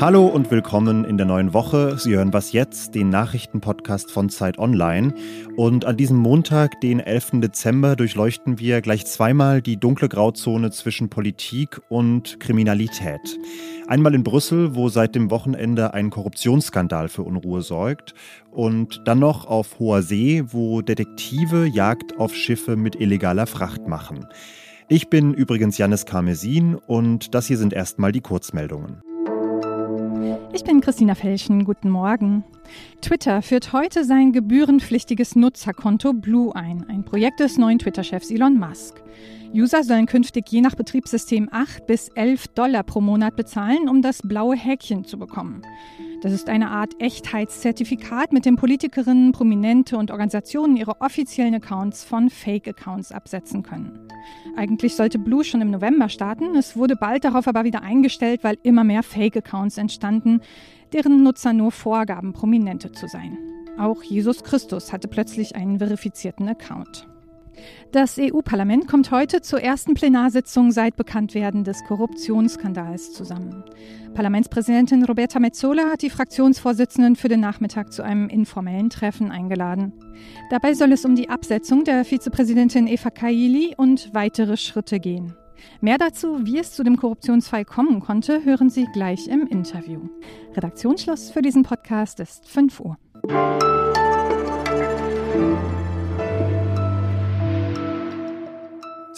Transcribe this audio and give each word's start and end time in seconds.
Hallo 0.00 0.26
und 0.26 0.52
willkommen 0.52 1.04
in 1.04 1.16
der 1.16 1.26
neuen 1.26 1.52
Woche. 1.54 1.98
Sie 1.98 2.14
hören 2.14 2.32
was 2.32 2.52
jetzt, 2.52 2.94
den 2.94 3.08
Nachrichtenpodcast 3.08 4.12
von 4.12 4.30
Zeit 4.30 4.56
Online. 4.56 5.12
Und 5.56 5.86
an 5.86 5.96
diesem 5.96 6.18
Montag, 6.18 6.80
den 6.82 7.00
11. 7.00 7.40
Dezember, 7.40 7.96
durchleuchten 7.96 8.60
wir 8.60 8.80
gleich 8.80 9.06
zweimal 9.06 9.60
die 9.60 9.76
dunkle 9.76 10.08
Grauzone 10.08 10.70
zwischen 10.70 11.08
Politik 11.08 11.80
und 11.88 12.38
Kriminalität. 12.38 13.20
Einmal 13.88 14.14
in 14.14 14.22
Brüssel, 14.22 14.76
wo 14.76 14.88
seit 14.88 15.16
dem 15.16 15.32
Wochenende 15.32 15.92
ein 15.94 16.10
Korruptionsskandal 16.10 17.08
für 17.08 17.22
Unruhe 17.24 17.62
sorgt. 17.62 18.14
Und 18.52 19.02
dann 19.04 19.18
noch 19.18 19.46
auf 19.46 19.80
hoher 19.80 20.02
See, 20.02 20.44
wo 20.46 20.80
Detektive 20.80 21.66
Jagd 21.66 22.20
auf 22.20 22.36
Schiffe 22.36 22.76
mit 22.76 23.00
illegaler 23.00 23.48
Fracht 23.48 23.88
machen. 23.88 24.26
Ich 24.86 25.10
bin 25.10 25.34
übrigens 25.34 25.76
Janis 25.76 26.06
Karmesin 26.06 26.76
und 26.76 27.34
das 27.34 27.48
hier 27.48 27.58
sind 27.58 27.72
erstmal 27.72 28.12
die 28.12 28.20
Kurzmeldungen. 28.20 29.02
Mm-hmm. 30.18 30.47
Ich 30.52 30.64
bin 30.64 30.80
Christina 30.80 31.14
Felschen. 31.14 31.64
Guten 31.64 31.90
Morgen. 31.90 32.42
Twitter 33.02 33.42
führt 33.42 33.72
heute 33.74 34.04
sein 34.04 34.32
gebührenpflichtiges 34.32 35.36
Nutzerkonto 35.36 36.14
Blue 36.14 36.54
ein, 36.56 36.86
ein 36.88 37.04
Projekt 37.04 37.40
des 37.40 37.58
neuen 37.58 37.78
Twitter-Chefs 37.78 38.30
Elon 38.30 38.58
Musk. 38.58 39.02
User 39.54 39.82
sollen 39.82 40.06
künftig 40.06 40.50
je 40.50 40.60
nach 40.60 40.74
Betriebssystem 40.74 41.48
8 41.50 41.86
bis 41.86 42.08
11 42.10 42.48
Dollar 42.48 42.82
pro 42.82 43.00
Monat 43.00 43.36
bezahlen, 43.36 43.88
um 43.88 44.02
das 44.02 44.20
blaue 44.22 44.56
Häkchen 44.56 45.04
zu 45.04 45.18
bekommen. 45.18 45.62
Das 46.20 46.32
ist 46.32 46.48
eine 46.48 46.70
Art 46.70 47.00
Echtheitszertifikat, 47.00 48.32
mit 48.32 48.44
dem 48.44 48.56
Politikerinnen, 48.56 49.32
Prominente 49.32 49.96
und 49.96 50.10
Organisationen 50.10 50.76
ihre 50.76 51.00
offiziellen 51.00 51.54
Accounts 51.54 52.04
von 52.04 52.28
Fake-Accounts 52.28 53.12
absetzen 53.12 53.62
können. 53.62 54.08
Eigentlich 54.56 54.96
sollte 54.96 55.18
Blue 55.18 55.44
schon 55.44 55.60
im 55.60 55.70
November 55.70 56.08
starten, 56.08 56.56
es 56.56 56.76
wurde 56.76 56.96
bald 56.96 57.24
darauf 57.24 57.46
aber 57.46 57.62
wieder 57.62 57.82
eingestellt, 57.82 58.42
weil 58.42 58.58
immer 58.64 58.82
mehr 58.82 59.04
Fake-Accounts 59.04 59.78
entstanden, 59.78 60.37
deren 60.92 61.22
Nutzer 61.22 61.52
nur 61.52 61.72
vorgaben, 61.72 62.32
Prominente 62.32 62.92
zu 62.92 63.06
sein. 63.08 63.38
Auch 63.78 64.02
Jesus 64.02 64.42
Christus 64.42 64.92
hatte 64.92 65.08
plötzlich 65.08 65.54
einen 65.54 65.78
verifizierten 65.78 66.48
Account. 66.48 67.06
Das 67.92 68.18
EU-Parlament 68.18 68.86
kommt 68.86 69.10
heute 69.10 69.40
zur 69.40 69.60
ersten 69.60 69.94
Plenarsitzung 69.94 70.70
seit 70.70 70.96
Bekanntwerden 70.96 71.64
des 71.64 71.82
Korruptionsskandals 71.84 73.12
zusammen. 73.12 73.64
Parlamentspräsidentin 74.14 75.04
Roberta 75.04 75.38
Metzola 75.38 75.90
hat 75.90 76.02
die 76.02 76.10
Fraktionsvorsitzenden 76.10 77.16
für 77.16 77.28
den 77.28 77.40
Nachmittag 77.40 77.92
zu 77.92 78.02
einem 78.02 78.28
informellen 78.28 78.90
Treffen 78.90 79.30
eingeladen. 79.30 79.92
Dabei 80.50 80.74
soll 80.74 80.92
es 80.92 81.04
um 81.04 81.14
die 81.14 81.30
Absetzung 81.30 81.84
der 81.84 82.04
Vizepräsidentin 82.04 82.86
Eva 82.86 83.10
Kaili 83.10 83.74
und 83.76 84.12
weitere 84.12 84.56
Schritte 84.56 85.00
gehen. 85.00 85.34
Mehr 85.80 85.98
dazu, 85.98 86.44
wie 86.46 86.58
es 86.58 86.72
zu 86.72 86.82
dem 86.82 86.96
Korruptionsfall 86.96 87.64
kommen 87.64 88.00
konnte, 88.00 88.44
hören 88.44 88.70
Sie 88.70 88.86
gleich 88.92 89.28
im 89.28 89.46
Interview. 89.46 90.00
Redaktionsschluss 90.54 91.30
für 91.30 91.42
diesen 91.42 91.62
Podcast 91.62 92.20
ist 92.20 92.48
5 92.48 92.80
Uhr. 92.80 92.96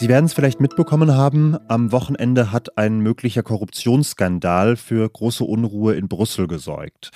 Sie 0.01 0.09
werden 0.09 0.25
es 0.25 0.33
vielleicht 0.33 0.59
mitbekommen 0.59 1.13
haben, 1.13 1.59
am 1.67 1.91
Wochenende 1.91 2.51
hat 2.51 2.75
ein 2.75 3.01
möglicher 3.01 3.43
Korruptionsskandal 3.43 4.75
für 4.75 5.07
große 5.07 5.43
Unruhe 5.43 5.93
in 5.93 6.07
Brüssel 6.07 6.47
gesorgt. 6.47 7.11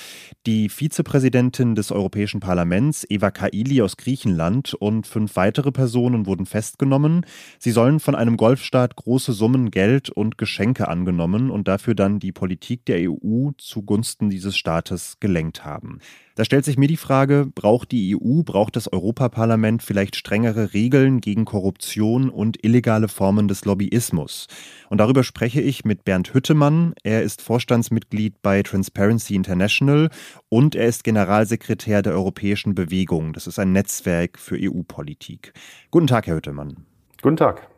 Die 0.45 0.69
Vizepräsidentin 0.69 1.73
des 1.73 1.91
Europäischen 1.91 2.41
Parlaments, 2.41 3.03
Eva 3.09 3.31
Kaili 3.31 3.81
aus 3.81 3.97
Griechenland, 3.97 4.75
und 4.75 5.07
fünf 5.07 5.35
weitere 5.35 5.71
Personen 5.71 6.27
wurden 6.27 6.45
festgenommen. 6.45 7.25
Sie 7.57 7.71
sollen 7.71 7.99
von 7.99 8.13
einem 8.13 8.37
Golfstaat 8.37 8.95
große 8.95 9.33
Summen 9.33 9.71
Geld 9.71 10.11
und 10.11 10.37
Geschenke 10.37 10.87
angenommen 10.87 11.49
und 11.49 11.67
dafür 11.67 11.95
dann 11.95 12.19
die 12.19 12.33
Politik 12.33 12.85
der 12.85 13.09
EU 13.09 13.49
zugunsten 13.57 14.29
dieses 14.29 14.55
Staates 14.55 15.17
gelenkt 15.19 15.65
haben. 15.65 16.01
Da 16.35 16.43
stellt 16.43 16.65
sich 16.65 16.77
mir 16.77 16.89
die 16.89 16.97
Frage, 16.97 17.47
braucht 17.55 17.93
die 17.93 18.13
EU, 18.13 18.43
braucht 18.43 18.75
das 18.75 18.91
Europaparlament 18.91 19.81
vielleicht 19.81 20.17
strengere 20.17 20.73
Regeln 20.73 21.21
gegen 21.21 21.45
Korruption 21.45 22.29
und 22.29 22.61
illegale 22.61 23.07
Formen 23.07 23.47
des 23.47 23.63
Lobbyismus? 23.63 24.47
Und 24.89 24.97
darüber 24.97 25.23
spreche 25.23 25.61
ich 25.61 25.85
mit 25.85 26.03
Bernd 26.03 26.33
Hüttemann. 26.33 26.93
Er 27.03 27.23
ist 27.23 27.41
Vorstandsmitglied 27.41 28.41
bei 28.41 28.63
Transparency 28.63 29.33
International 29.33 30.09
und 30.49 30.75
er 30.75 30.87
ist 30.87 31.05
Generalsekretär 31.05 32.01
der 32.01 32.11
Europäischen 32.11 32.75
Bewegung. 32.75 33.31
Das 33.31 33.47
ist 33.47 33.57
ein 33.57 33.71
Netzwerk 33.71 34.37
für 34.37 34.57
EU-Politik. 34.59 35.53
Guten 35.89 36.07
Tag, 36.07 36.27
Herr 36.27 36.35
Hüttemann. 36.35 36.85
Guten 37.21 37.37
Tag. 37.37 37.74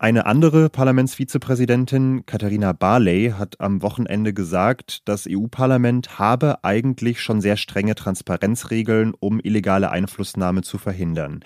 Eine 0.00 0.26
andere 0.26 0.68
Parlamentsvizepräsidentin, 0.68 2.24
Katharina 2.24 2.72
Barley, 2.72 3.34
hat 3.36 3.60
am 3.60 3.82
Wochenende 3.82 4.32
gesagt, 4.32 5.08
das 5.08 5.26
EU-Parlament 5.28 6.20
habe 6.20 6.62
eigentlich 6.62 7.20
schon 7.20 7.40
sehr 7.40 7.56
strenge 7.56 7.96
Transparenzregeln, 7.96 9.12
um 9.18 9.40
illegale 9.42 9.90
Einflussnahme 9.90 10.62
zu 10.62 10.78
verhindern. 10.78 11.40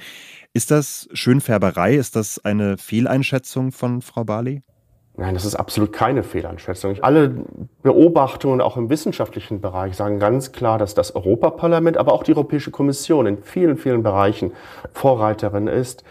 Ist 0.53 0.71
das 0.71 1.09
Schönfärberei? 1.15 1.95
Ist 1.95 2.15
das 2.15 2.45
eine 2.45 2.77
Fehleinschätzung 2.77 3.73
von 3.73 4.03
Frau 4.03 4.25
Barley? 4.25 4.61
Nein, 5.17 5.33
das 5.33 5.47
ist 5.47 5.55
absolut 5.55 5.95
keine 5.95 6.23
Fehleinschätzung. 6.23 6.99
Alle 7.01 7.47
Beobachtungen 7.83 8.61
auch 8.61 8.77
im 8.77 8.91
wissenschaftlichen 8.91 9.63
Bereich 9.63 9.97
sagen 9.97 10.19
ganz 10.19 10.53
klar, 10.53 10.77
dass 10.77 10.93
das 10.93 11.15
Europaparlament, 11.15 11.97
aber 11.97 12.13
auch 12.13 12.23
die 12.23 12.35
Europäische 12.35 12.71
Kommission 12.71 13.25
in 13.25 13.43
vielen, 13.43 13.79
vielen 13.79 14.03
Bereichen 14.03 14.53
Vorreiterin 14.93 15.69
ist 15.69 16.05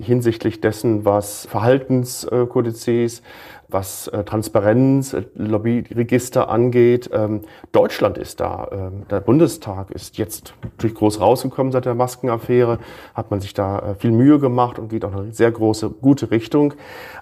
hinsichtlich 0.00 0.60
dessen, 0.60 1.04
was 1.04 1.46
Verhaltenskodizes, 1.46 3.22
was 3.68 4.08
äh, 4.08 4.24
Transparenz, 4.24 5.12
äh, 5.12 5.22
Lobbyregister 5.34 6.48
angeht. 6.48 7.10
Ähm, 7.12 7.42
Deutschland 7.72 8.18
ist 8.18 8.40
da. 8.40 8.68
Ähm, 8.70 9.02
der 9.10 9.20
Bundestag 9.20 9.90
ist 9.90 10.18
jetzt 10.18 10.54
natürlich 10.62 10.96
groß 10.96 11.20
rausgekommen 11.20 11.72
seit 11.72 11.84
der 11.84 11.94
Maskenaffäre, 11.94 12.78
hat 13.14 13.30
man 13.30 13.40
sich 13.40 13.54
da 13.54 13.78
äh, 13.78 13.94
viel 13.94 14.12
Mühe 14.12 14.38
gemacht 14.38 14.78
und 14.78 14.88
geht 14.88 15.04
auch 15.04 15.14
eine 15.14 15.32
sehr 15.32 15.50
große, 15.50 15.90
gute 15.90 16.30
Richtung. 16.30 16.74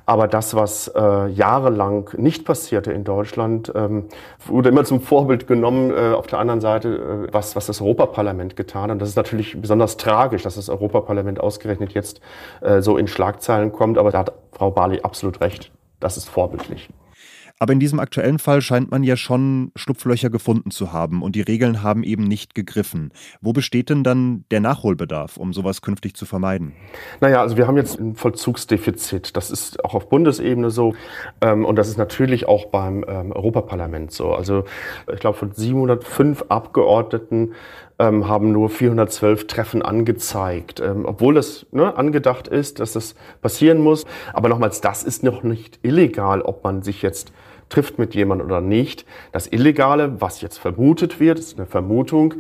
Aber 0.06 0.28
das, 0.28 0.55
was 0.55 0.88
äh, 0.88 1.28
jahrelang 1.28 2.10
nicht 2.16 2.44
passierte 2.44 2.93
in 2.93 3.05
Deutschland, 3.05 3.72
ähm, 3.75 4.05
wurde 4.47 4.69
immer 4.69 4.84
zum 4.84 5.00
Vorbild 5.00 5.47
genommen. 5.47 5.91
Äh, 5.91 6.12
auf 6.12 6.26
der 6.26 6.38
anderen 6.38 6.61
Seite, 6.61 7.26
äh, 7.28 7.32
was, 7.32 7.56
was 7.56 7.66
das 7.66 7.81
Europaparlament 7.81 8.56
getan 8.56 8.84
hat. 8.84 8.91
Und 8.93 8.99
das 9.00 9.09
ist 9.11 9.16
natürlich 9.16 9.61
besonders 9.61 9.97
tragisch, 9.97 10.43
dass 10.43 10.56
das 10.56 10.69
Europaparlament 10.69 11.41
ausgerechnet 11.41 11.93
jetzt 11.93 12.21
äh, 12.61 12.82
so 12.82 12.97
in 12.97 13.06
Schlagzeilen 13.06 13.72
kommt. 13.72 13.99
Aber 13.99 14.11
da 14.11 14.19
hat 14.19 14.32
Frau 14.53 14.71
Barley 14.71 15.00
absolut 15.03 15.41
recht. 15.41 15.71
Das 16.05 16.19
ist 16.19 16.29
vorbildlich. 16.29 16.91
Aber 17.61 17.73
in 17.73 17.79
diesem 17.79 18.01
aktuellen 18.01 18.41
Fall 18.41 18.61
scheint 18.61 18.91
man 18.91 19.05
ja 19.05 19.17
schon 19.17 19.71
Schlupflöcher 19.77 20.29
gefunden 20.29 20.73
zu 20.73 20.93
haben 20.93 21.23
und 21.23 21.37
die 21.37 21.41
Regeln 21.41 21.85
haben 21.85 22.03
eben 22.03 22.25
nicht 22.25 22.55
gegriffen. 22.57 23.13
Wo 23.41 23.53
besteht 23.53 23.91
denn 23.91 24.03
dann 24.03 24.45
der 24.51 24.59
Nachholbedarf, 24.59 25.37
um 25.37 25.53
sowas 25.53 25.81
künftig 25.81 26.17
zu 26.17 26.27
vermeiden? 26.27 26.73
Naja, 27.21 27.41
also 27.41 27.57
wir 27.57 27.69
haben 27.69 27.77
jetzt 27.77 28.01
ein 28.01 28.17
Vollzugsdefizit. 28.17 29.37
Das 29.37 29.53
ist 29.53 29.85
auch 29.85 29.95
auf 29.95 30.09
Bundesebene 30.09 30.71
so 30.71 30.95
ähm, 31.41 31.65
und 31.65 31.77
das 31.77 31.89
ist 31.89 31.97
natürlich 31.97 32.49
auch 32.49 32.67
beim 32.67 33.05
ähm, 33.07 33.31
Europaparlament 33.31 34.11
so. 34.11 34.35
Also 34.35 34.65
ich 35.13 35.21
glaube, 35.21 35.39
von 35.39 35.53
705 35.53 36.47
Abgeordneten 36.49 37.53
ähm, 38.01 38.27
haben 38.27 38.51
nur 38.51 38.69
412 38.69 39.47
Treffen 39.47 39.81
angezeigt, 39.81 40.83
obwohl 41.05 41.35
das 41.35 41.67
ne, 41.71 41.97
angedacht 41.97 42.49
ist, 42.49 42.81
dass 42.81 42.95
das 42.95 43.15
passieren 43.41 43.79
muss. 43.79 44.05
Aber 44.33 44.49
nochmals, 44.49 44.81
das 44.81 45.05
ist 45.05 45.23
noch 45.23 45.45
nicht 45.45 45.79
illegal, 45.83 46.43
ob 46.43 46.65
man 46.65 46.83
sich 46.83 47.03
jetzt 47.03 47.33
trifft 47.69 47.99
mit 47.99 48.15
jemandem 48.15 48.47
oder 48.47 48.61
nicht. 48.61 49.05
Das 49.33 49.47
Illegale, 49.47 50.21
was 50.21 50.41
jetzt 50.41 50.59
vermutet 50.59 51.21
wird, 51.21 51.39
ist 51.39 51.59
eine 51.59 51.67
Vermutung, 51.67 52.35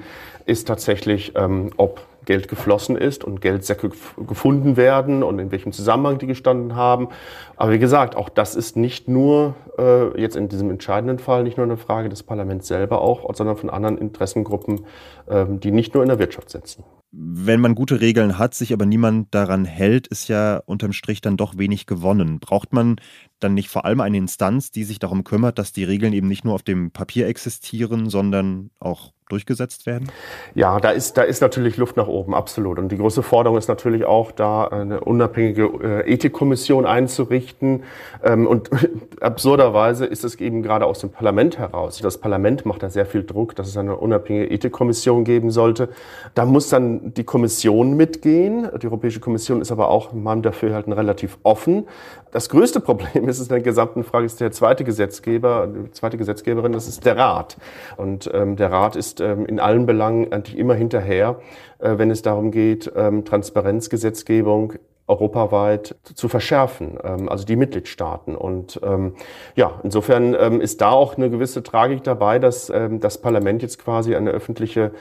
ist 0.46 0.68
tatsächlich, 0.68 1.32
ähm, 1.36 1.70
ob 1.76 2.00
Geld 2.24 2.48
geflossen 2.48 2.96
ist 2.96 3.24
und 3.24 3.40
Geldsäcke 3.40 3.90
gefunden 4.26 4.76
werden 4.76 5.22
und 5.22 5.38
in 5.38 5.50
welchem 5.52 5.72
Zusammenhang 5.72 6.18
die 6.18 6.26
gestanden 6.26 6.74
haben. 6.74 7.08
Aber 7.56 7.72
wie 7.72 7.78
gesagt, 7.78 8.16
auch 8.16 8.28
das 8.28 8.54
ist 8.54 8.76
nicht 8.76 9.08
nur 9.08 9.54
äh, 9.78 10.20
jetzt 10.20 10.36
in 10.36 10.48
diesem 10.48 10.70
entscheidenden 10.70 11.18
Fall 11.18 11.42
nicht 11.42 11.56
nur 11.56 11.66
eine 11.66 11.76
Frage 11.76 12.08
des 12.08 12.22
Parlaments 12.22 12.68
selber 12.68 13.00
auch, 13.00 13.32
sondern 13.34 13.56
von 13.56 13.70
anderen 13.70 13.98
Interessengruppen, 13.98 14.86
äh, 15.26 15.44
die 15.48 15.70
nicht 15.70 15.94
nur 15.94 16.02
in 16.02 16.08
der 16.08 16.18
Wirtschaft 16.18 16.50
sitzen. 16.50 16.84
Wenn 17.16 17.60
man 17.60 17.76
gute 17.76 18.00
Regeln 18.00 18.38
hat, 18.38 18.54
sich 18.54 18.72
aber 18.72 18.86
niemand 18.86 19.32
daran 19.32 19.64
hält, 19.64 20.08
ist 20.08 20.26
ja 20.28 20.60
unterm 20.66 20.92
Strich 20.92 21.20
dann 21.20 21.36
doch 21.36 21.56
wenig 21.56 21.86
gewonnen. 21.86 22.40
Braucht 22.40 22.72
man 22.72 22.96
dann 23.38 23.54
nicht 23.54 23.68
vor 23.68 23.84
allem 23.84 24.00
eine 24.00 24.16
Instanz, 24.16 24.72
die 24.72 24.82
sich 24.82 24.98
darum 24.98 25.22
kümmert, 25.22 25.58
dass 25.58 25.72
die 25.72 25.84
Regeln 25.84 26.12
eben 26.12 26.26
nicht 26.26 26.44
nur 26.44 26.54
auf 26.54 26.64
dem 26.64 26.90
Papier 26.90 27.28
existieren, 27.28 28.10
sondern 28.10 28.70
auch 28.80 29.12
durchgesetzt 29.28 29.86
werden? 29.86 30.08
Ja, 30.54 30.78
da 30.80 30.90
ist, 30.90 31.16
da 31.16 31.22
ist 31.22 31.40
natürlich 31.40 31.76
Luft 31.76 31.96
nach 31.96 32.06
oben, 32.06 32.34
absolut. 32.34 32.78
Und 32.78 32.90
die 32.90 32.98
große 32.98 33.22
Forderung 33.22 33.58
ist 33.58 33.68
natürlich 33.68 34.04
auch, 34.04 34.32
da 34.32 34.66
eine 34.66 35.00
unabhängige 35.00 35.64
äh, 35.82 36.12
Ethikkommission 36.12 36.86
einzurichten. 36.86 37.84
Ähm, 38.22 38.46
und 38.46 38.70
absurderweise 39.20 40.04
ist 40.04 40.24
es 40.24 40.34
eben 40.36 40.62
gerade 40.62 40.86
aus 40.86 41.00
dem 41.00 41.10
Parlament 41.10 41.58
heraus. 41.58 41.98
Das 41.98 42.18
Parlament 42.18 42.66
macht 42.66 42.82
da 42.82 42.90
sehr 42.90 43.06
viel 43.06 43.24
Druck, 43.24 43.56
dass 43.56 43.68
es 43.68 43.76
eine 43.76 43.96
unabhängige 43.96 44.50
Ethikkommission 44.50 45.24
geben 45.24 45.50
sollte. 45.50 45.88
Da 46.34 46.44
muss 46.44 46.68
dann 46.68 47.03
die 47.12 47.24
Kommission 47.24 47.94
mitgehen. 47.94 48.68
Die 48.80 48.86
Europäische 48.86 49.20
Kommission 49.20 49.60
ist 49.60 49.70
aber 49.70 49.88
auch 49.88 50.12
in 50.12 50.22
meinem 50.22 50.42
Dafürhalten 50.42 50.92
relativ 50.92 51.38
offen. 51.42 51.86
Das 52.32 52.48
größte 52.48 52.80
Problem 52.80 53.28
ist 53.28 53.40
in 53.40 53.48
der 53.48 53.60
gesamten 53.60 54.04
Frage 54.04 54.26
ist 54.26 54.40
der 54.40 54.52
zweite 54.52 54.84
Gesetzgeber, 54.84 55.68
die 55.68 55.90
zweite 55.92 56.16
Gesetzgeberin, 56.16 56.72
das 56.72 56.88
ist 56.88 57.04
der 57.04 57.16
Rat. 57.16 57.56
Und 57.96 58.30
ähm, 58.32 58.56
der 58.56 58.70
Rat 58.70 58.96
ist 58.96 59.20
ähm, 59.20 59.46
in 59.46 59.60
allen 59.60 59.86
Belangen 59.86 60.32
eigentlich 60.32 60.56
immer 60.56 60.74
hinterher, 60.74 61.38
äh, 61.78 61.98
wenn 61.98 62.10
es 62.10 62.22
darum 62.22 62.50
geht, 62.50 62.90
ähm, 62.96 63.24
Transparenzgesetzgebung 63.24 64.74
europaweit 65.06 65.96
zu 66.14 66.28
verschärfen, 66.28 66.98
ähm, 67.02 67.28
also 67.28 67.44
die 67.44 67.56
Mitgliedstaaten. 67.56 68.34
Und 68.34 68.80
ähm, 68.82 69.14
ja, 69.54 69.80
insofern 69.82 70.34
ähm, 70.38 70.60
ist 70.60 70.80
da 70.80 70.90
auch 70.90 71.16
eine 71.16 71.28
gewisse 71.28 71.62
Tragik 71.62 72.02
dabei, 72.04 72.38
dass 72.38 72.70
ähm, 72.70 73.00
das 73.00 73.20
Parlament 73.20 73.62
jetzt 73.62 73.78
quasi 73.78 74.14
eine 74.16 74.30
öffentliche 74.30 74.92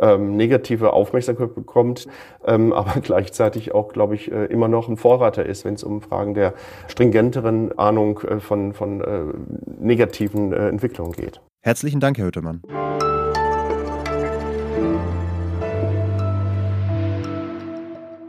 ähm, 0.00 0.36
negative 0.36 0.92
Aufmerksamkeit 0.92 1.54
bekommt, 1.54 2.06
ähm, 2.44 2.72
aber 2.80 3.00
gleichzeitig 3.00 3.74
auch, 3.74 3.92
glaube 3.92 4.14
ich, 4.14 4.30
äh, 4.30 4.46
immer 4.46 4.68
noch 4.68 4.88
ein 4.88 4.96
Vorreiter 4.96 5.44
ist, 5.44 5.64
wenn 5.64 5.74
es 5.74 5.84
um 5.84 6.02
Fragen 6.02 6.34
der 6.34 6.54
stringenteren 6.88 7.76
Ahnung 7.78 8.20
äh, 8.20 8.40
von, 8.40 8.72
von 8.72 9.00
äh, 9.00 9.22
negativen 9.80 10.52
äh, 10.52 10.68
Entwicklungen 10.68 11.12
geht. 11.12 11.40
Herzlichen 11.62 12.00
Dank, 12.00 12.18
Herr 12.18 12.26
Hüttemann. 12.26 12.62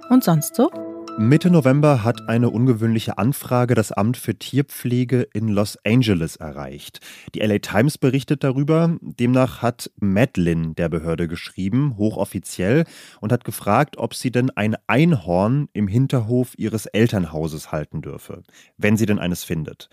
Und 0.09 0.25
sonst 0.25 0.55
so? 0.55 0.69
Mitte 1.17 1.51
November 1.51 2.03
hat 2.05 2.29
eine 2.29 2.49
ungewöhnliche 2.49 3.17
Anfrage 3.17 3.75
das 3.75 3.91
Amt 3.91 4.15
für 4.15 4.33
Tierpflege 4.33 5.27
in 5.33 5.49
Los 5.49 5.77
Angeles 5.85 6.37
erreicht. 6.37 7.01
Die 7.35 7.39
LA 7.39 7.59
Times 7.59 7.97
berichtet 7.97 8.43
darüber. 8.43 8.97
Demnach 9.01 9.61
hat 9.61 9.91
Madeline 9.99 10.73
der 10.73 10.87
Behörde 10.87 11.27
geschrieben, 11.27 11.97
hochoffiziell, 11.97 12.85
und 13.19 13.31
hat 13.33 13.43
gefragt, 13.43 13.97
ob 13.97 14.15
sie 14.15 14.31
denn 14.31 14.51
ein 14.51 14.77
Einhorn 14.87 15.67
im 15.73 15.87
Hinterhof 15.87 16.53
ihres 16.57 16.85
Elternhauses 16.85 17.71
halten 17.73 18.01
dürfe, 18.01 18.41
wenn 18.77 18.95
sie 18.95 19.05
denn 19.05 19.19
eines 19.19 19.43
findet. 19.43 19.89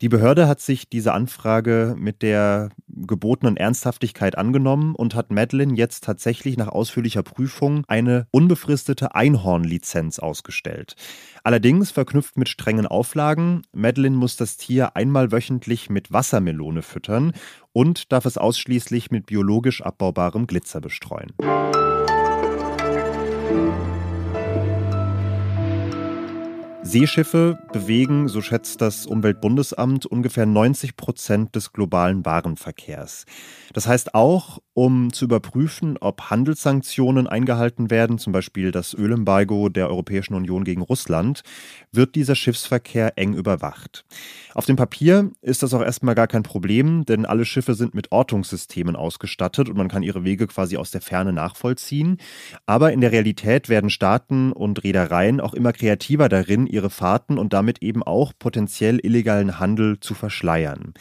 Die 0.00 0.08
Behörde 0.08 0.48
hat 0.48 0.60
sich 0.60 0.88
diese 0.88 1.12
Anfrage 1.12 1.94
mit 1.98 2.22
der 2.22 2.70
gebotenen 2.88 3.56
Ernsthaftigkeit 3.56 4.38
angenommen 4.38 4.94
und 4.94 5.14
hat 5.14 5.30
Madeline 5.30 5.74
jetzt 5.74 6.04
tatsächlich 6.04 6.56
nach 6.56 6.68
ausführlicher 6.68 7.22
Prüfung 7.22 7.84
eine 7.88 8.26
unbefristete 8.30 9.14
Einhornlizenz 9.14 10.18
ausgestellt 10.18 10.61
gestellt. 10.62 10.96
Allerdings 11.44 11.90
verknüpft 11.90 12.38
mit 12.38 12.48
strengen 12.48 12.86
Auflagen. 12.86 13.62
Madeline 13.72 14.16
muss 14.16 14.36
das 14.36 14.56
Tier 14.56 14.96
einmal 14.96 15.32
wöchentlich 15.32 15.90
mit 15.90 16.12
Wassermelone 16.12 16.82
füttern 16.82 17.32
und 17.72 18.12
darf 18.12 18.26
es 18.26 18.38
ausschließlich 18.38 19.10
mit 19.10 19.26
biologisch 19.26 19.82
abbaubarem 19.82 20.46
Glitzer 20.46 20.80
bestreuen. 20.80 21.32
Seeschiffe 26.84 27.58
bewegen, 27.72 28.26
so 28.28 28.42
schätzt 28.42 28.80
das 28.80 29.06
Umweltbundesamt, 29.06 30.04
ungefähr 30.04 30.46
90 30.46 30.96
Prozent 30.96 31.54
des 31.54 31.72
globalen 31.72 32.26
Warenverkehrs. 32.26 33.24
Das 33.72 33.86
heißt 33.86 34.14
auch, 34.14 34.58
um 34.74 35.12
zu 35.12 35.26
überprüfen, 35.26 35.96
ob 36.00 36.30
Handelssanktionen 36.30 37.26
eingehalten 37.26 37.90
werden, 37.90 38.18
zum 38.18 38.32
Beispiel 38.32 38.72
das 38.72 38.94
Ölembargo 38.94 39.68
der 39.68 39.88
Europäischen 39.88 40.34
Union 40.34 40.64
gegen 40.64 40.82
Russland, 40.82 41.42
wird 41.92 42.14
dieser 42.14 42.34
Schiffsverkehr 42.34 43.16
eng 43.16 43.34
überwacht. 43.34 44.04
Auf 44.54 44.66
dem 44.66 44.76
Papier 44.76 45.30
ist 45.40 45.62
das 45.62 45.74
auch 45.74 45.82
erstmal 45.82 46.14
gar 46.14 46.26
kein 46.26 46.42
Problem, 46.42 47.04
denn 47.04 47.26
alle 47.26 47.44
Schiffe 47.44 47.74
sind 47.74 47.94
mit 47.94 48.12
Ortungssystemen 48.12 48.96
ausgestattet 48.96 49.68
und 49.68 49.76
man 49.76 49.88
kann 49.88 50.02
ihre 50.02 50.24
Wege 50.24 50.46
quasi 50.46 50.76
aus 50.76 50.90
der 50.90 51.00
Ferne 51.00 51.32
nachvollziehen. 51.32 52.18
Aber 52.66 52.92
in 52.92 53.00
der 53.00 53.12
Realität 53.12 53.68
werden 53.68 53.90
Staaten 53.90 54.52
und 54.52 54.82
Reedereien 54.84 55.40
auch 55.40 55.54
immer 55.54 55.72
kreativer 55.72 56.28
darin, 56.28 56.66
ihre 56.72 56.90
Fahrten 56.90 57.38
und 57.38 57.52
damit 57.52 57.82
eben 57.82 58.02
auch 58.02 58.32
potenziell 58.38 58.98
illegalen 59.02 59.58
Handel 59.60 60.00
zu 60.00 60.14
verschleiern. 60.14 60.94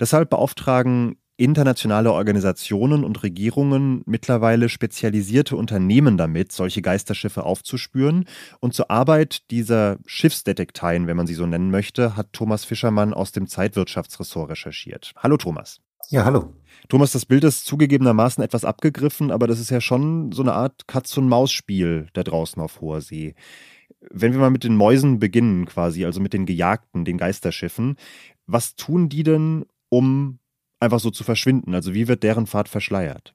Deshalb 0.00 0.30
beauftragen 0.30 1.16
internationale 1.38 2.12
Organisationen 2.12 3.04
und 3.04 3.22
Regierungen 3.22 4.02
mittlerweile 4.06 4.68
spezialisierte 4.68 5.54
Unternehmen 5.56 6.18
damit, 6.18 6.50
solche 6.50 6.82
Geisterschiffe 6.82 7.44
aufzuspüren. 7.44 8.24
Und 8.58 8.74
zur 8.74 8.90
Arbeit 8.90 9.48
dieser 9.52 9.98
Schiffsdetekteien, 10.04 11.06
wenn 11.06 11.16
man 11.16 11.28
sie 11.28 11.34
so 11.34 11.46
nennen 11.46 11.70
möchte, 11.70 12.16
hat 12.16 12.32
Thomas 12.32 12.64
Fischermann 12.64 13.14
aus 13.14 13.30
dem 13.30 13.46
Zeitwirtschaftsressort 13.46 14.50
recherchiert. 14.50 15.12
Hallo 15.16 15.36
Thomas. 15.36 15.80
Ja, 16.10 16.24
hallo. 16.24 16.54
Thomas, 16.88 17.12
das 17.12 17.26
Bild 17.26 17.44
ist 17.44 17.66
zugegebenermaßen 17.66 18.42
etwas 18.42 18.64
abgegriffen, 18.64 19.30
aber 19.30 19.46
das 19.46 19.60
ist 19.60 19.70
ja 19.70 19.80
schon 19.80 20.32
so 20.32 20.42
eine 20.42 20.54
Art 20.54 20.88
Katz-und-Maus-Spiel 20.88 22.08
da 22.14 22.22
draußen 22.24 22.60
auf 22.60 22.80
hoher 22.80 23.00
See. 23.00 23.34
Wenn 24.10 24.32
wir 24.32 24.40
mal 24.40 24.50
mit 24.50 24.64
den 24.64 24.76
Mäusen 24.76 25.18
beginnen, 25.18 25.66
quasi, 25.66 26.04
also 26.04 26.20
mit 26.20 26.32
den 26.32 26.46
Gejagten, 26.46 27.04
den 27.04 27.18
Geisterschiffen, 27.18 27.96
was 28.46 28.76
tun 28.76 29.08
die 29.08 29.22
denn, 29.22 29.66
um 29.88 30.38
einfach 30.80 31.00
so 31.00 31.10
zu 31.10 31.24
verschwinden? 31.24 31.74
Also 31.74 31.94
wie 31.94 32.08
wird 32.08 32.22
deren 32.22 32.46
Fahrt 32.46 32.68
verschleiert? 32.68 33.34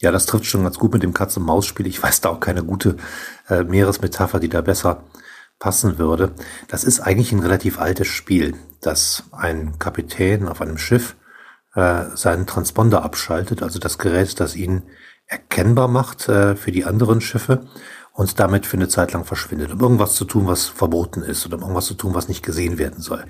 Ja, 0.00 0.10
das 0.10 0.26
trifft 0.26 0.46
schon 0.46 0.62
ganz 0.62 0.78
gut 0.78 0.92
mit 0.92 1.02
dem 1.02 1.12
Katz-und-Maus-Spiel. 1.12 1.86
Ich 1.86 2.02
weiß 2.02 2.22
da 2.22 2.30
auch 2.30 2.40
keine 2.40 2.64
gute 2.64 2.96
äh, 3.48 3.64
Meeresmetapher, 3.64 4.40
die 4.40 4.48
da 4.48 4.62
besser 4.62 5.04
passen 5.58 5.98
würde. 5.98 6.32
Das 6.68 6.84
ist 6.84 7.00
eigentlich 7.00 7.32
ein 7.32 7.40
relativ 7.40 7.78
altes 7.78 8.08
Spiel, 8.08 8.54
dass 8.80 9.24
ein 9.30 9.78
Kapitän 9.78 10.48
auf 10.48 10.62
einem 10.62 10.78
Schiff 10.78 11.16
äh, 11.74 12.04
seinen 12.14 12.46
Transponder 12.46 13.02
abschaltet, 13.02 13.62
also 13.62 13.78
das 13.78 13.98
Gerät, 13.98 14.40
das 14.40 14.56
ihn 14.56 14.82
erkennbar 15.26 15.86
macht 15.86 16.28
äh, 16.28 16.56
für 16.56 16.72
die 16.72 16.84
anderen 16.84 17.20
Schiffe 17.20 17.68
und 18.20 18.38
damit 18.38 18.66
für 18.66 18.76
eine 18.76 18.88
Zeit 18.88 19.14
lang 19.14 19.24
verschwindet, 19.24 19.72
um 19.72 19.80
irgendwas 19.80 20.14
zu 20.14 20.26
tun, 20.26 20.46
was 20.46 20.66
verboten 20.66 21.22
ist 21.22 21.46
oder 21.46 21.56
um 21.56 21.62
irgendwas 21.62 21.86
zu 21.86 21.94
tun, 21.94 22.14
was 22.14 22.28
nicht 22.28 22.44
gesehen 22.44 22.76
werden 22.76 23.00
soll. 23.00 23.24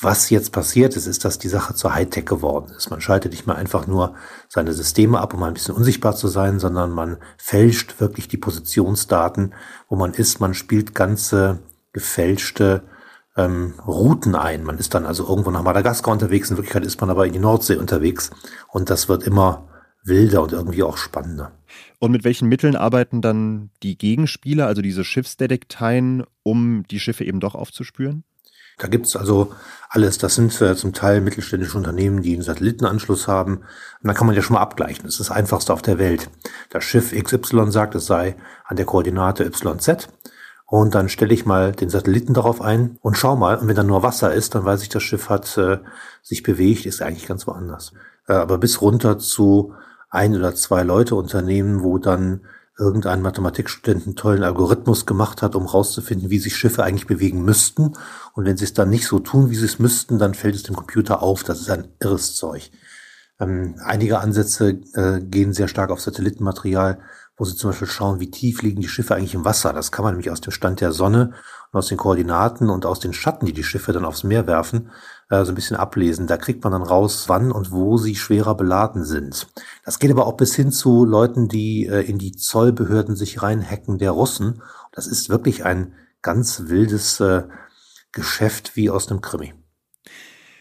Was 0.00 0.28
jetzt 0.28 0.50
passiert 0.50 0.96
ist, 0.96 1.06
ist, 1.06 1.24
dass 1.24 1.38
die 1.38 1.48
Sache 1.48 1.72
zur 1.72 1.94
Hightech 1.94 2.26
geworden 2.26 2.72
ist. 2.76 2.90
Man 2.90 3.00
schaltet 3.00 3.30
nicht 3.30 3.46
mehr 3.46 3.54
einfach 3.54 3.86
nur 3.86 4.16
seine 4.48 4.72
Systeme 4.72 5.20
ab, 5.20 5.34
um 5.34 5.42
ein 5.44 5.54
bisschen 5.54 5.76
unsichtbar 5.76 6.16
zu 6.16 6.26
sein, 6.26 6.58
sondern 6.58 6.90
man 6.90 7.18
fälscht 7.38 8.00
wirklich 8.00 8.26
die 8.26 8.38
Positionsdaten, 8.38 9.54
wo 9.88 9.94
man 9.94 10.14
ist. 10.14 10.40
Man 10.40 10.54
spielt 10.54 10.96
ganze 10.96 11.60
gefälschte 11.92 12.82
ähm, 13.36 13.74
Routen 13.86 14.34
ein. 14.34 14.64
Man 14.64 14.78
ist 14.78 14.94
dann 14.94 15.06
also 15.06 15.28
irgendwo 15.28 15.52
nach 15.52 15.62
Madagaskar 15.62 16.12
unterwegs, 16.12 16.50
in 16.50 16.56
Wirklichkeit 16.56 16.84
ist 16.84 17.00
man 17.00 17.10
aber 17.10 17.24
in 17.24 17.34
die 17.34 17.38
Nordsee 17.38 17.76
unterwegs 17.76 18.30
und 18.66 18.90
das 18.90 19.08
wird 19.08 19.22
immer 19.22 19.68
wilder 20.06 20.42
und 20.42 20.52
irgendwie 20.52 20.82
auch 20.82 20.96
spannender. 20.96 21.52
Und 21.98 22.12
mit 22.12 22.24
welchen 22.24 22.48
Mitteln 22.48 22.76
arbeiten 22.76 23.22
dann 23.22 23.70
die 23.82 23.98
Gegenspieler, 23.98 24.66
also 24.66 24.82
diese 24.82 25.04
Schiffsdetekteien, 25.04 26.24
um 26.42 26.84
die 26.90 27.00
Schiffe 27.00 27.24
eben 27.24 27.40
doch 27.40 27.54
aufzuspüren? 27.54 28.24
Da 28.78 28.88
gibt's 28.88 29.16
also 29.16 29.52
alles. 29.88 30.18
Das 30.18 30.34
sind 30.34 30.60
äh, 30.60 30.76
zum 30.76 30.92
Teil 30.92 31.22
mittelständische 31.22 31.78
Unternehmen, 31.78 32.20
die 32.20 32.34
einen 32.34 32.42
Satellitenanschluss 32.42 33.26
haben. 33.26 33.58
Und 34.02 34.08
da 34.08 34.12
kann 34.12 34.26
man 34.26 34.36
ja 34.36 34.42
schon 34.42 34.54
mal 34.54 34.60
abgleichen. 34.60 35.04
Das 35.04 35.14
ist 35.14 35.20
das 35.20 35.30
Einfachste 35.30 35.72
auf 35.72 35.80
der 35.80 35.98
Welt. 35.98 36.28
Das 36.68 36.84
Schiff 36.84 37.12
XY 37.12 37.70
sagt, 37.70 37.94
es 37.94 38.04
sei 38.04 38.36
an 38.64 38.76
der 38.76 38.84
Koordinate 38.84 39.44
YZ. 39.44 40.08
Und 40.66 40.94
dann 40.94 41.08
stelle 41.08 41.32
ich 41.32 41.46
mal 41.46 41.72
den 41.72 41.88
Satelliten 41.88 42.34
darauf 42.34 42.60
ein 42.60 42.98
und 43.00 43.16
schau 43.16 43.36
mal. 43.36 43.56
Und 43.56 43.68
wenn 43.68 43.76
da 43.76 43.82
nur 43.82 44.02
Wasser 44.02 44.34
ist, 44.34 44.54
dann 44.54 44.64
weiß 44.64 44.82
ich, 44.82 44.88
das 44.90 45.02
Schiff 45.02 45.30
hat 45.30 45.56
äh, 45.56 45.78
sich 46.22 46.42
bewegt, 46.42 46.84
ist 46.84 47.00
eigentlich 47.00 47.26
ganz 47.26 47.46
woanders. 47.46 47.92
Äh, 48.28 48.34
aber 48.34 48.58
bis 48.58 48.82
runter 48.82 49.18
zu 49.18 49.74
ein 50.08 50.34
oder 50.34 50.54
zwei 50.54 50.82
Leute 50.82 51.14
Unternehmen, 51.14 51.82
wo 51.82 51.98
dann 51.98 52.42
irgendein 52.78 53.22
Mathematikstudent 53.22 54.04
einen 54.06 54.16
tollen 54.16 54.42
Algorithmus 54.42 55.06
gemacht 55.06 55.40
hat, 55.40 55.54
um 55.54 55.66
rauszufinden, 55.66 56.28
wie 56.30 56.38
sich 56.38 56.56
Schiffe 56.56 56.84
eigentlich 56.84 57.06
bewegen 57.06 57.42
müssten. 57.42 57.96
Und 58.34 58.44
wenn 58.44 58.56
sie 58.56 58.64
es 58.64 58.74
dann 58.74 58.90
nicht 58.90 59.06
so 59.06 59.18
tun, 59.18 59.50
wie 59.50 59.56
sie 59.56 59.64
es 59.64 59.78
müssten, 59.78 60.18
dann 60.18 60.34
fällt 60.34 60.54
es 60.54 60.62
dem 60.64 60.76
Computer 60.76 61.22
auf. 61.22 61.42
Das 61.42 61.60
ist 61.60 61.70
ein 61.70 61.88
irres 62.00 62.36
Zeug. 62.36 62.70
Ähm, 63.40 63.76
einige 63.82 64.18
Ansätze 64.20 64.80
äh, 64.94 65.20
gehen 65.20 65.52
sehr 65.52 65.68
stark 65.68 65.90
auf 65.90 66.00
Satellitenmaterial, 66.00 66.98
wo 67.36 67.44
sie 67.44 67.56
zum 67.56 67.70
Beispiel 67.70 67.88
schauen, 67.88 68.20
wie 68.20 68.30
tief 68.30 68.62
liegen 68.62 68.80
die 68.80 68.88
Schiffe 68.88 69.14
eigentlich 69.14 69.34
im 69.34 69.44
Wasser. 69.44 69.72
Das 69.72 69.92
kann 69.92 70.04
man 70.04 70.14
nämlich 70.14 70.30
aus 70.30 70.40
dem 70.40 70.52
Stand 70.52 70.80
der 70.80 70.92
Sonne 70.92 71.32
und 71.72 71.78
aus 71.78 71.88
den 71.88 71.98
Koordinaten 71.98 72.70
und 72.70 72.86
aus 72.86 73.00
den 73.00 73.12
Schatten, 73.12 73.46
die 73.46 73.52
die 73.52 73.64
Schiffe 73.64 73.92
dann 73.92 74.04
aufs 74.04 74.24
Meer 74.24 74.46
werfen, 74.46 74.90
äh, 75.28 75.44
so 75.44 75.52
ein 75.52 75.54
bisschen 75.54 75.76
ablesen. 75.76 76.26
Da 76.26 76.36
kriegt 76.36 76.62
man 76.62 76.72
dann 76.72 76.82
raus, 76.82 77.24
wann 77.28 77.50
und 77.52 77.72
wo 77.72 77.96
sie 77.96 78.14
schwerer 78.14 78.56
beladen 78.56 79.04
sind. 79.04 79.48
Das 79.84 79.98
geht 79.98 80.10
aber 80.10 80.26
auch 80.26 80.36
bis 80.36 80.54
hin 80.54 80.70
zu 80.70 81.04
Leuten, 81.04 81.48
die 81.48 81.86
äh, 81.86 82.02
in 82.02 82.18
die 82.18 82.32
Zollbehörden 82.32 83.16
sich 83.16 83.42
reinhacken 83.42 83.98
der 83.98 84.12
Russen. 84.12 84.62
Das 84.92 85.06
ist 85.06 85.28
wirklich 85.28 85.64
ein 85.64 85.94
ganz 86.22 86.64
wildes 86.66 87.20
äh, 87.20 87.44
Geschäft 88.12 88.76
wie 88.76 88.90
aus 88.90 89.10
einem 89.10 89.20
Krimi. 89.20 89.52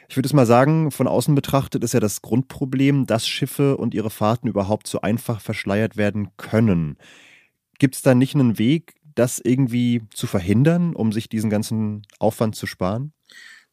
Ich 0.07 0.17
würde 0.17 0.27
es 0.27 0.33
mal 0.33 0.45
sagen, 0.45 0.91
von 0.91 1.07
außen 1.07 1.33
betrachtet 1.33 1.83
ist 1.83 1.93
ja 1.93 1.99
das 1.99 2.21
Grundproblem, 2.21 3.05
dass 3.05 3.27
Schiffe 3.27 3.77
und 3.77 3.93
ihre 3.93 4.09
Fahrten 4.09 4.47
überhaupt 4.47 4.87
so 4.87 5.01
einfach 5.01 5.41
verschleiert 5.41 5.97
werden 5.97 6.29
können. 6.37 6.97
Gibt 7.79 7.95
es 7.95 8.01
da 8.01 8.13
nicht 8.13 8.35
einen 8.35 8.59
Weg, 8.59 8.95
das 9.15 9.39
irgendwie 9.43 10.03
zu 10.13 10.27
verhindern, 10.27 10.95
um 10.95 11.11
sich 11.11 11.29
diesen 11.29 11.49
ganzen 11.49 12.03
Aufwand 12.19 12.55
zu 12.55 12.67
sparen? 12.67 13.14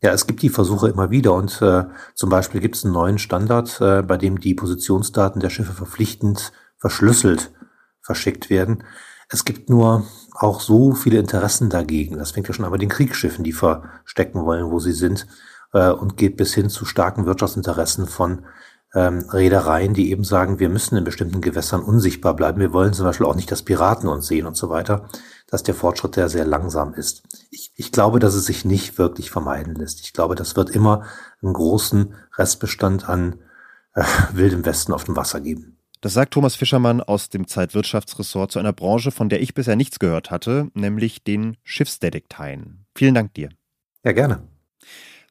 Ja, 0.03 0.11
es 0.11 0.27
gibt 0.27 0.43
die 0.43 0.49
Versuche 0.49 0.89
immer 0.89 1.11
wieder 1.11 1.33
und 1.33 1.63
äh, 1.63 1.85
zum 2.15 2.29
Beispiel 2.29 2.61
gibt 2.61 2.75
es 2.75 2.85
einen 2.85 2.93
neuen 2.93 3.19
Standard, 3.19 3.81
äh, 3.81 4.03
bei 4.03 4.17
dem 4.17 4.41
die 4.41 4.55
Positionsdaten 4.55 5.41
der 5.41 5.51
Schiffe 5.51 5.73
verpflichtend 5.73 6.53
verschlüsselt 6.77 7.53
verschickt 8.01 8.51
werden. 8.51 8.83
Es 9.29 9.45
gibt 9.45 9.71
nur 9.71 10.05
auch 10.35 10.61
so 10.61 10.93
viele 10.93 11.19
Interessen 11.19 11.71
dagegen. 11.71 12.19
Das 12.19 12.33
fängt 12.33 12.49
ja 12.49 12.55
schon 12.55 12.65
an 12.65 12.73
bei 12.73 12.79
den 12.79 12.89
Kriegsschiffen, 12.89 13.45
die 13.45 13.53
verstecken 13.53 14.45
wollen, 14.45 14.73
wo 14.73 14.81
sie 14.81 14.93
sind, 14.93 15.29
äh, 15.73 15.91
und 15.91 16.17
geht 16.17 16.37
bis 16.37 16.53
hin 16.53 16.69
zu 16.69 16.85
starken 16.85 17.25
Wirtschaftsinteressen 17.25 18.09
von 18.09 18.45
ähm, 18.95 19.21
Reedereien, 19.31 19.95
die 19.95 20.11
eben 20.11 20.25
sagen, 20.25 20.59
wir 20.59 20.69
müssen 20.69 20.97
in 20.97 21.05
bestimmten 21.05 21.41
Gewässern 21.41 21.83
unsichtbar 21.83 22.35
bleiben. 22.35 22.61
Wir 22.61 22.73
wollen 22.73 22.93
zum 22.93 23.07
Beispiel 23.07 23.27
auch 23.27 23.35
nicht, 23.35 23.51
dass 23.51 23.63
Piraten 23.63 24.09
uns 24.09 24.27
sehen 24.27 24.47
und 24.47 24.57
so 24.57 24.69
weiter, 24.69 25.09
dass 25.47 25.63
der 25.63 25.75
Fortschritt 25.75 26.17
ja 26.17 26.29
sehr 26.29 26.45
langsam 26.45 26.95
ist. 26.95 27.23
Ich, 27.51 27.73
ich 27.77 27.93
glaube, 27.93 28.19
dass 28.19 28.35
es 28.35 28.45
sich 28.45 28.65
nicht 28.65 28.99
wirklich 28.99 29.31
vermeiden 29.31 29.75
lässt. 29.75 30.01
Ich 30.01 30.13
glaube, 30.13 30.35
das 30.35 30.57
wird 30.57 30.71
immer 30.71 31.05
einen 31.43 31.55
großen 31.55 32.15
Restbestand 32.37 33.09
an 33.09 33.39
äh, 33.95 34.05
wildem 34.33 34.65
Westen 34.65 34.93
auf 34.93 35.05
dem 35.05 35.17
Wasser 35.17 35.41
geben. 35.41 35.79
Das 36.03 36.15
sagt 36.15 36.35
Thomas 36.35 36.57
Fischermann 36.57 37.01
aus 37.01 37.29
dem 37.29 37.47
Zeitwirtschaftsressort 37.47 38.51
zu 38.51 38.59
einer 38.59 38.73
Branche, 38.73 39.13
von 39.13 39.29
der 39.29 39.41
ich 39.41 39.55
bisher 39.55 39.77
nichts 39.77 40.01
gehört 40.01 40.33
hatte, 40.33 40.69
nämlich 40.75 41.23
den 41.23 41.57
Schiffsdetekteien. 41.63 42.87
Vielen 42.95 43.15
Dank 43.15 43.35
dir. 43.35 43.51
Ja, 44.05 44.11
gerne. 44.11 44.52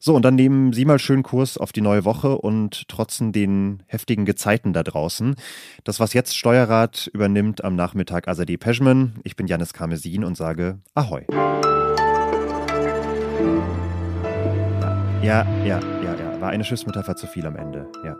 So, 0.03 0.15
und 0.15 0.25
dann 0.25 0.33
nehmen 0.33 0.73
Sie 0.73 0.83
mal 0.83 0.97
schön 0.97 1.21
Kurs 1.21 1.59
auf 1.59 1.71
die 1.71 1.81
neue 1.81 2.05
Woche 2.05 2.35
und 2.35 2.87
trotzen 2.87 3.31
den 3.31 3.83
heftigen 3.85 4.25
Gezeiten 4.25 4.73
da 4.73 4.81
draußen. 4.81 5.35
Das, 5.83 5.99
was 5.99 6.13
jetzt 6.13 6.35
Steuerrat 6.35 7.11
übernimmt 7.13 7.63
am 7.63 7.75
Nachmittag 7.75 8.27
Azadeh 8.27 8.57
Peschman. 8.57 9.19
Ich 9.23 9.35
bin 9.35 9.45
Janis 9.45 9.73
Karmesin 9.73 10.23
und 10.23 10.35
sage 10.35 10.79
Ahoi. 10.95 11.27
Ja, 15.21 15.45
ja, 15.63 15.79
ja, 16.03 16.15
ja. 16.15 16.41
War 16.41 16.49
eine 16.49 16.63
Schiffsmetapher 16.63 17.15
zu 17.15 17.27
viel 17.27 17.45
am 17.45 17.55
Ende. 17.55 17.87
Ja. 18.03 18.17